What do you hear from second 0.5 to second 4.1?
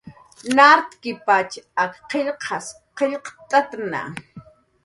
Nart'kipatx ak qillqas qillqt'atna